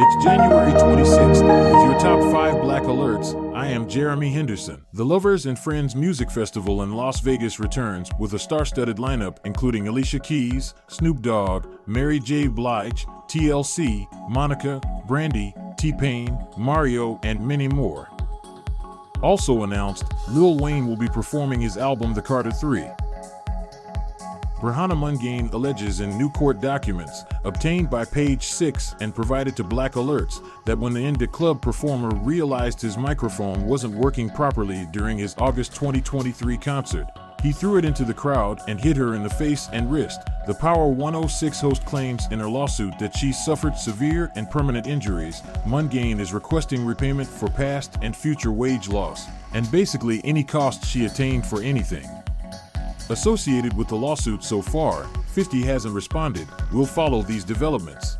[0.00, 1.42] It's January 26th.
[1.42, 4.86] With your top five black alerts, I am Jeremy Henderson.
[4.92, 9.38] The Lovers and Friends Music Festival in Las Vegas returns with a star studded lineup
[9.44, 12.46] including Alicia Keys, Snoop Dogg, Mary J.
[12.46, 18.08] Blige, TLC, Monica, Brandy, T Pain, Mario, and many more.
[19.20, 22.84] Also announced, Lil Wayne will be performing his album The Carter 3.
[24.60, 29.92] Bryhana Monegain alleges in new court documents obtained by page 6 and provided to Black
[29.92, 35.16] Alerts that when the In da Club performer realized his microphone wasn't working properly during
[35.16, 37.06] his August 2023 concert,
[37.40, 40.22] he threw it into the crowd and hit her in the face and wrist.
[40.48, 45.40] The Power 106 host claims in her lawsuit that she suffered severe and permanent injuries.
[45.66, 51.04] Mundane is requesting repayment for past and future wage loss, and basically any cost she
[51.04, 52.08] attained for anything.
[53.10, 56.46] Associated with the lawsuit so far, 50 hasn't responded.
[56.70, 58.18] We'll follow these developments.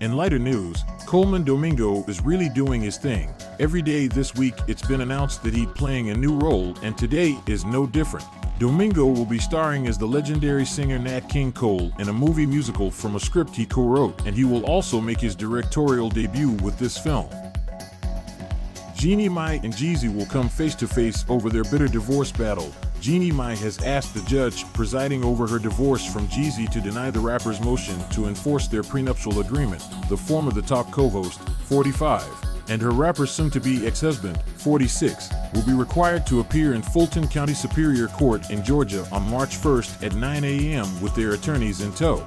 [0.00, 3.32] In lighter news, Colman Domingo is really doing his thing.
[3.58, 7.38] Every day this week, it's been announced that he's playing a new role, and today
[7.46, 8.26] is no different.
[8.58, 12.90] Domingo will be starring as the legendary singer Nat King Cole in a movie musical
[12.90, 16.78] from a script he co wrote, and he will also make his directorial debut with
[16.78, 17.28] this film.
[18.94, 22.70] Jeannie Mai and Jeezy will come face to face over their bitter divorce battle.
[23.00, 27.18] Jeannie Mai has asked the judge presiding over her divorce from Jeezy to deny the
[27.18, 29.82] rapper's motion to enforce their prenuptial agreement.
[30.10, 32.24] The former The Talk co host, 45,
[32.68, 36.82] and her rapper soon to be ex husband, 46, will be required to appear in
[36.82, 41.00] Fulton County Superior Court in Georgia on March 1st at 9 a.m.
[41.00, 42.22] with their attorneys in tow.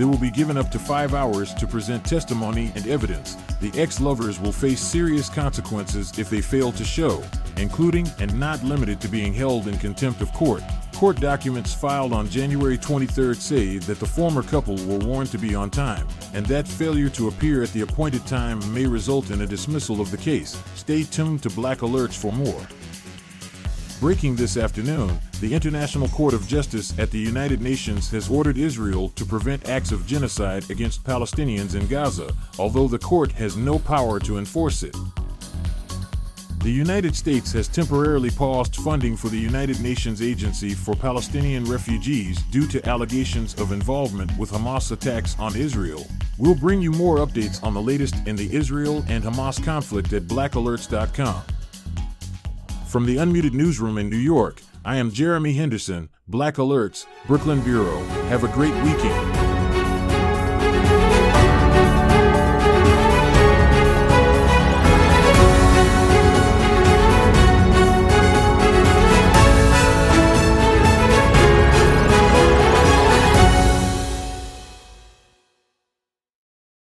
[0.00, 3.36] They will be given up to five hours to present testimony and evidence.
[3.60, 7.22] The ex lovers will face serious consequences if they fail to show,
[7.58, 10.62] including and not limited to being held in contempt of court.
[10.94, 15.54] Court documents filed on January 23 say that the former couple were warned to be
[15.54, 19.46] on time, and that failure to appear at the appointed time may result in a
[19.46, 20.58] dismissal of the case.
[20.76, 22.66] Stay tuned to Black Alerts for more.
[24.00, 29.08] Breaking this afternoon, the International Court of Justice at the United Nations has ordered Israel
[29.10, 34.20] to prevent acts of genocide against Palestinians in Gaza, although the court has no power
[34.20, 34.94] to enforce it.
[36.62, 42.42] The United States has temporarily paused funding for the United Nations Agency for Palestinian Refugees
[42.50, 46.06] due to allegations of involvement with Hamas attacks on Israel.
[46.36, 50.24] We'll bring you more updates on the latest in the Israel and Hamas conflict at
[50.24, 51.42] blackalerts.com.
[52.88, 58.00] From the Unmuted Newsroom in New York, I am Jeremy Henderson, Black Alerts, Brooklyn Bureau.
[58.28, 59.49] Have a great weekend.